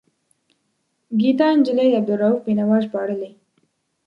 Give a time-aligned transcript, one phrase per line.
[1.19, 3.31] ګیتا نجلي عبدالرؤف بینوا ژباړلی.